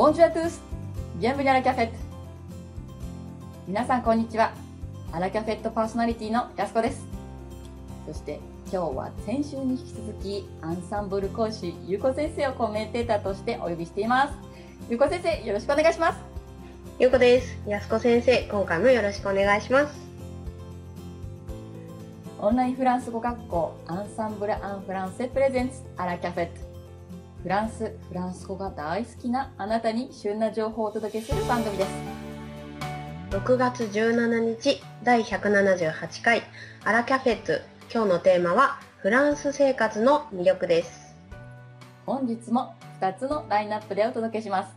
[0.00, 0.58] Bonjour à tous!
[1.16, 1.92] Bienvenue à la cafette!
[3.68, 4.54] 皆さんこんにちは。
[5.12, 7.04] アラキャフェットパーソナリティのやすこです。
[8.06, 8.40] そして
[8.72, 14.34] 今日は先週に引き続きアンサンブル講師ゆうこ先生をコメンテーターとしてお呼びしています。
[14.88, 16.18] ゆうこ先生よろしくお願いします。
[16.98, 17.58] ゆうこです。
[17.68, 19.94] やすこ先生、今回もよろしくお願いします。
[22.38, 26.69] オンラインフランス語学校アンサンブル・アン・フランセプレゼンツアラキャフェット。
[27.42, 31.90] フランス、フランス語が大好きなあなたに旬な情報をお届けする番組です。
[33.30, 36.42] 6月17日、第178回
[36.84, 37.54] アラキャフェット。
[37.92, 41.16] 今日のテーマはフランス生活の魅力です。
[42.04, 44.76] 本日も2つのラインナップでお届けします。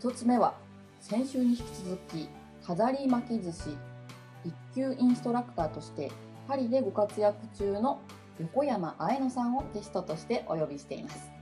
[0.00, 0.54] 1つ目は
[1.00, 2.30] 先週に引き続き
[2.66, 3.76] 飾り巻き寿司
[4.46, 6.10] 一級インストラクターとして
[6.48, 8.00] パリでご活躍中の
[8.40, 11.37] 横山愛乃さんをゲストとしてお呼びしています。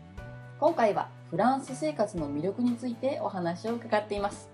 [0.58, 4.48] 今回はフランス生活の魅力についてお話を伺っています。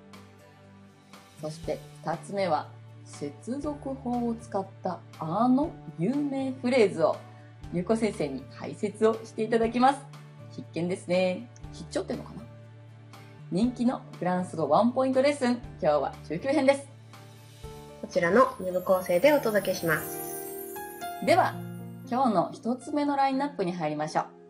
[1.41, 2.67] そして2つ目は
[3.05, 7.17] 接続法を使ったあの有名フレーズを
[7.73, 10.01] ゆうこ先生に解説をしていただきます。
[10.51, 11.49] 必見ですね。
[11.73, 12.43] 必聴っていうのかな？
[13.53, 15.53] 人気のフランス語ワンポイントレッスン。
[15.81, 16.87] 今日は中級編です。
[18.01, 20.19] こちらの2部構成でお届けします。
[21.25, 21.55] では、
[22.11, 24.42] 今日の一つ目のラインナップに入りましょう。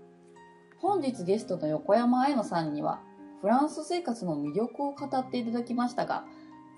[0.83, 3.01] 本日ゲストの横山愛乃さんには、
[3.41, 6.25] フランス生活の魅力を語っていただきましたが、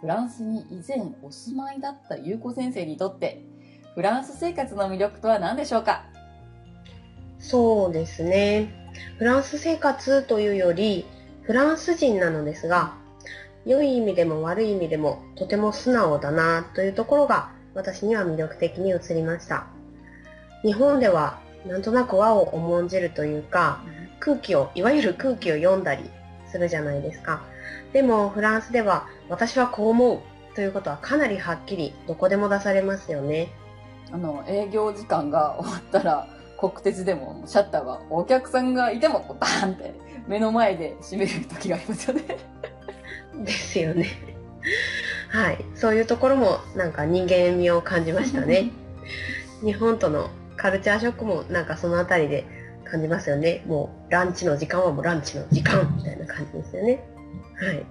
[0.02, 3.42] フランスに以前お住まいだった優子先生にとって、
[3.94, 6.04] フランス生活の魅力とは何でしょうか？
[7.38, 8.74] そうですね。
[9.16, 11.06] フランス生活というより、
[11.40, 12.92] フランス人なのですが、
[13.64, 19.66] 良い意味でも悪い意味でもとても素直だなというところが私には魅力的に映りました。
[20.62, 23.80] 日本ではなんとなく和を重んじるというか、
[24.20, 26.10] 空気を、いわゆる空気を読んだり
[26.50, 27.42] するじゃないですか。
[27.92, 33.48] でもフランスでは私はこう思うということはかなりはっきりどこでも出されますよね。
[34.12, 36.28] あの、営業時間が終わったら、
[36.58, 39.92] 国鉄でもシャッターがお客さんがいてもバーンって
[40.28, 42.38] 目の前で閉める時がありますよね。
[43.44, 44.06] ですよね。
[45.30, 45.64] はい。
[45.74, 48.70] そういうところもなんか人間味を感じましたね。
[49.64, 50.30] 日本との
[50.64, 52.46] カルチャーショックもなんかそのあたりで
[52.84, 53.62] 感じますよね。
[53.66, 57.04] もうランチの時間はもうランチの時間みたいな感じですよね。
[57.60, 57.84] はい。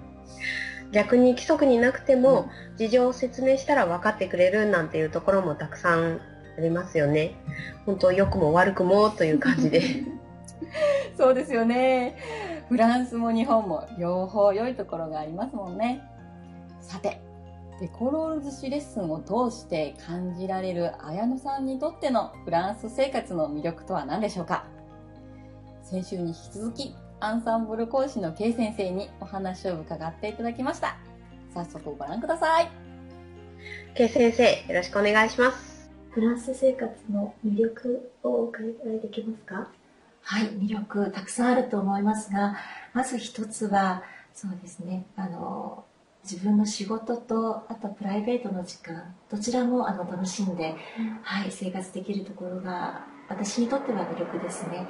[0.92, 6.20] 逆に規則になくても事情を説明したら分かってくれるなんていうところもたくさん
[6.58, 7.36] ありますよね。
[7.86, 9.84] 本当良くも悪くもという感じで。
[11.16, 12.18] そうですよね。
[12.70, 16.02] フランスも日本も両方良いところがありますもんね。
[16.82, 17.22] さて、
[17.84, 24.66] デコロール寿司レッスンを通して感じられる綾野さんにとってのフランス生活の魅力とは何でしょうか？
[25.84, 30.96] 先週に引き続き、アンサンブル講師の K 先生にお話を伺っていただきました。
[31.54, 32.72] 早速ご覧ください。
[33.96, 35.92] K 先生、よろしくお願いします。
[36.12, 39.68] フランス生活の魅力をお伺いできますか？
[40.22, 42.56] はい、魅力たくさんあると思いますが、
[42.94, 45.83] まず一つは、そうですね、あの、
[46.24, 50.76] 自分の仕事と、あとプライベートの時間、どちらもあの楽しんで、
[51.22, 54.88] はい、生活できるところが、私にとっては魅力ですね。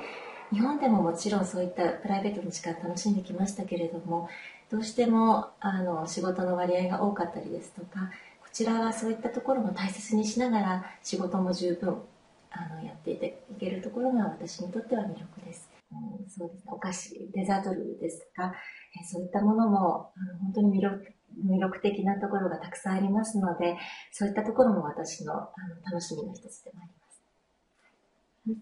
[0.51, 4.29] 日本でももちろんそういったプライベートの時間楽しんできましたけれども、
[4.69, 8.11] どうしてもあの仕事の割合が多かったりですとか、
[8.41, 12.03] こちらはそういったところも大切にしながら仕事も十分
[12.51, 15.69] あのやっていていけるところが私にとっては魅力です。
[15.91, 18.53] うん、そうですね、お菓子、デザート類ですとか、
[18.99, 21.03] えそういったものもあの本当に魅力
[21.45, 23.77] 魅力的なところがたくさんありますので、
[24.11, 27.21] そういったところも私のあの楽しみの一つでもあります。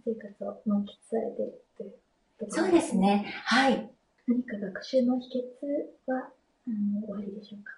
[0.06, 1.92] 生活を満喫されているという
[2.40, 2.98] ところそうです。
[2.98, 3.90] ね、はい。
[4.28, 5.28] 何か学習の秘
[6.08, 6.30] 訣は
[6.68, 7.72] あのおありでしょうか？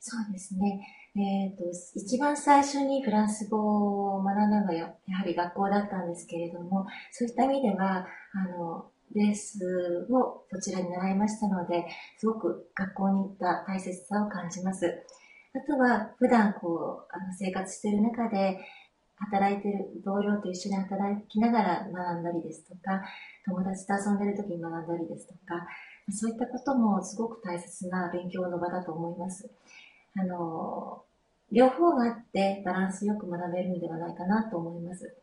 [0.00, 0.86] そうですね。
[1.16, 11.84] えっ、と、一番最初にフランス語を学んだのはややはり学校だったんですけれども、そういった意味では、あの、ベースをそちらに習いましたので、
[12.18, 15.04] すごく学校に行った大切さを感じます。
[15.54, 18.58] あとは、普段こう、あの生活している中で、
[19.16, 23.02] 働いてる同僚と一緒に働きながら学んだりですとか、
[23.46, 25.66] 友達と遊んでる時に学んだりですとか、
[26.10, 29.48] そういったこともすごく大切な勉強の場だと思います。
[30.16, 31.04] あの、
[31.52, 35.16] 両方があってバランスよく学べるのではないかなと思います。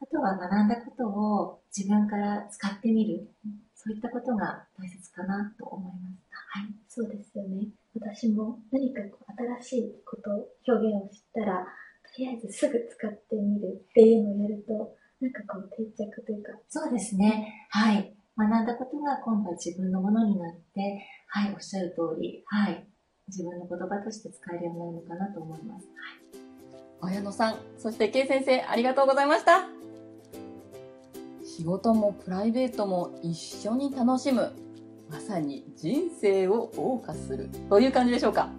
[0.00, 3.28] あとは学んだことを自分から使ってみる。
[3.74, 6.26] そういったことが大切かなと思います。
[6.32, 6.74] はい。
[6.88, 7.68] そうですよね。
[7.94, 10.30] 私も何かこう新しいこと、
[10.66, 11.66] 表現を知ったら、
[12.02, 17.66] とりあえずすぐ使ってみるっていうのをやると、なんかこう定着というか、そうですね。
[17.70, 18.12] はい。
[18.36, 22.86] 学んだことが今度は自分のものになって、はい、おっしゃる通り、はい、
[23.28, 25.86] 自分の言葉として使えるようになるのかなと思います。
[27.00, 29.85] 綾野さん、そして K 先生、ありがとうございました。
[31.56, 34.52] 仕事もプライベートも一緒に楽しむ。
[35.10, 37.48] まさに人生を謳歌する。
[37.70, 38.50] という感じでしょうか。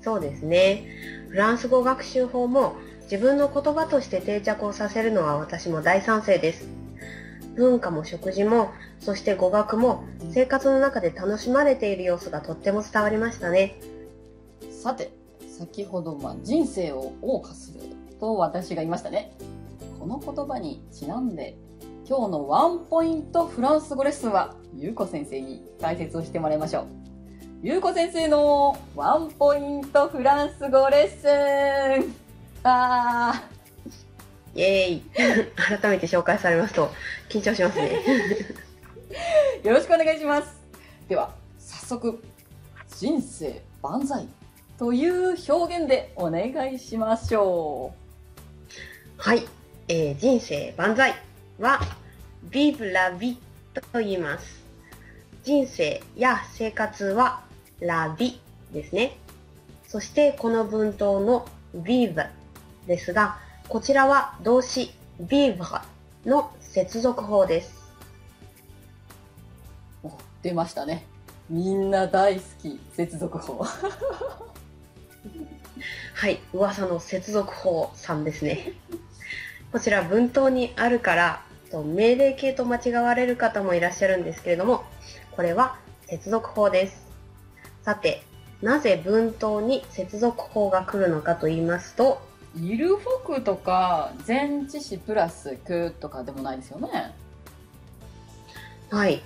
[0.00, 0.86] そうですね。
[1.28, 6.66] フランス語学習法も自分の言葉として定着をさせるのは私も大賛成です。
[7.54, 13.78] 文化も食事も、そして語学も生活の中で楽しまれている様子がとっても伝わりましたね。
[14.70, 15.12] さて、
[15.46, 17.80] 先ほど、まあ、人生を謳歌する
[18.18, 19.36] と私が言いましたね。
[20.00, 21.58] この言葉にちなんで、
[22.06, 26.86] 今日のワンポイントフランス語レッスンは、ゆうこ先生に解説をしてもらいましょう。
[27.62, 32.14] ゆうこ先生のワンポイントフランス語レッスン
[32.62, 33.42] あ
[34.54, 35.02] イエーイ
[35.80, 36.90] 改めて紹介されますと
[37.30, 37.92] 緊張しますね。
[39.64, 40.60] よろしくお願いします。
[41.08, 42.22] では、早速、
[42.98, 44.28] 人生万歳
[44.78, 49.46] という表現でお願いしましょうはい、
[49.88, 51.14] えー人生万歳
[51.58, 51.80] は
[52.50, 53.36] Vive la vie
[53.74, 54.64] と言います。
[55.42, 57.42] 人生や生活は
[57.80, 58.38] la vie
[58.72, 59.16] ですね。
[59.86, 61.46] そしてこの文頭の
[61.76, 62.28] vive
[62.86, 64.92] ですが、こちらは動詞
[65.22, 65.82] vivre
[66.26, 67.84] の接続法です。
[70.42, 71.06] 出ましたね。
[71.48, 73.64] みんな大好き、接続法。
[76.14, 78.72] はい、噂の接続法さんですね。
[79.74, 81.42] こちら文頭にあるから、
[81.72, 84.84] と命令形と間違われる方もいらっしゃるんですけれども、
[85.32, 87.08] これは接続法です。
[87.82, 88.22] さて、
[88.62, 92.22] なぜ文頭に接続法が来るのかと言いますと、
[92.56, 97.12] イルフォクとか前置詞プラスクとかでもないですよね。
[98.90, 99.24] はい、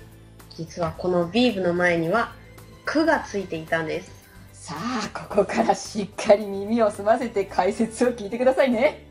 [0.57, 2.33] 実はこの vive の前には、
[2.85, 4.11] くがついていたんです。
[4.51, 9.05] さあ、ここからしっかり耳を澄ませて解説を聞いてくださいね。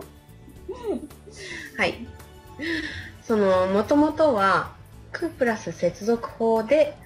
[1.78, 1.94] はい。
[3.22, 4.72] その、もともとは、
[5.12, 6.96] くプラス接続法で、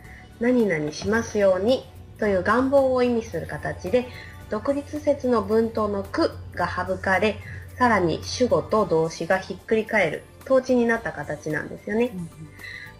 [0.40, 1.84] 何々しますように
[2.18, 4.08] という願望を意味する形で、
[4.48, 7.36] 独立説の文頭のくが省かれ、
[7.76, 12.10] さらに主語と動詞がひっくり返る、統治になった形なんですよね。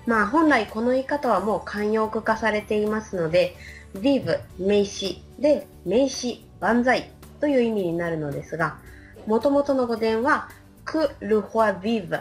[0.04, 3.56] まあ本来この言い方はもう慣用句化されていますので、
[3.94, 7.10] vive 名詞で名詞万歳
[7.40, 8.76] という意味になるのですが、
[9.26, 10.50] 元々の語伝は
[10.84, 12.20] que le roi vive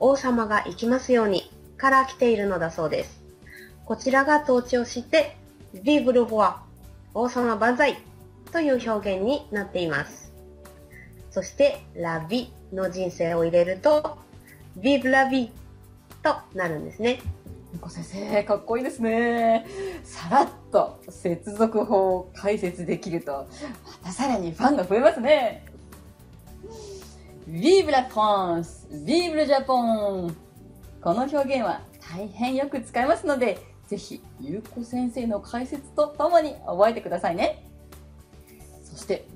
[0.00, 3.20] 王様が生きますようにから来ているのだそうです。
[3.84, 5.36] こちらが統治をして、
[5.74, 6.54] vive le roi
[7.14, 7.98] 王様万歳
[8.52, 10.32] という表現になっています。
[11.30, 14.18] そして、la vie の人生を入れると、
[14.78, 15.50] vive la vie
[16.22, 17.20] となるんですね。
[17.72, 19.66] ゆこ先生、かっこいいですね。
[20.02, 23.46] さらっと接続法を解説できると、ま
[24.04, 25.67] たさらにファンが増えますね。
[27.50, 28.86] Vive la France!
[28.90, 30.30] Vive le Japon!
[31.00, 31.80] この表現は
[32.12, 33.56] 大変よく使いますので、
[33.86, 37.64] ぜひ、ゆうこ先生の解説とともに覚えてくださいね。
[38.84, 39.26] そして、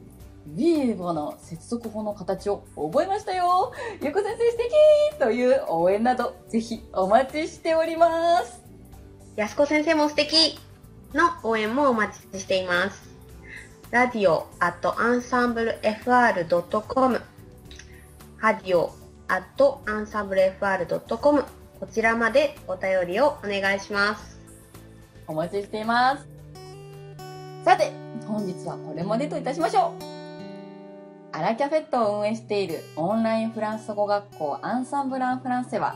[0.55, 4.75] Vive の接続法の形を覚えましたよゆうこ先生素敵
[5.19, 8.61] という応援など、ぜひお待ちしております。
[9.37, 10.59] 安子先生も素敵
[11.15, 13.11] の応援もお待ちしています。
[13.91, 17.32] ラディオ at ensemblefr.com
[18.43, 18.93] ラディオ
[19.29, 19.45] at
[19.87, 21.45] ensemblefr.com
[21.79, 24.41] こちらまでお便りをお願いします。
[25.29, 26.27] お待ちしています。
[27.65, 27.93] さて、
[28.27, 30.05] 本日はこれまでといたしましょう。
[31.31, 35.95] アラキャフェットを運営しているオンラインフランス語学校アンサンブランフランセは、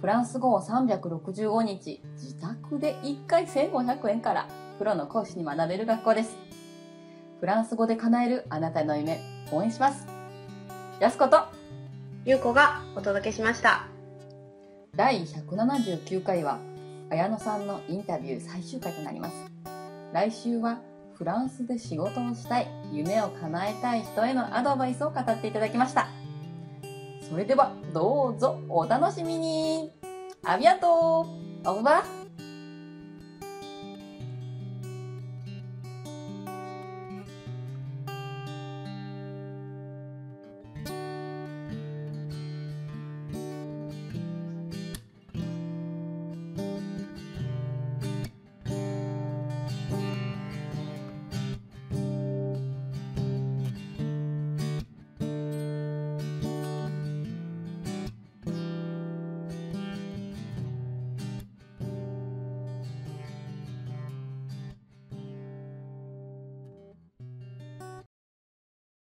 [0.00, 4.46] フランス語を365日、自宅で1回1500円から
[4.78, 6.36] プロの講師に学べる学校です。
[7.40, 9.20] フランス語で叶えるあなたの夢、
[9.50, 10.06] 応援します。
[11.00, 11.61] やすこと、
[12.24, 13.88] ゆうこがお届けしました。
[14.94, 16.60] 第179回は
[17.10, 19.34] 綾野さんのインタビュー最終回となります。
[20.12, 20.78] 来週は
[21.18, 26.10] フランスで仕事をしたい夢を叶えたい人へのアドバイスを語っていただきました。
[27.28, 29.90] それではどうぞお楽しみに。
[30.44, 32.21] アビアントオーバー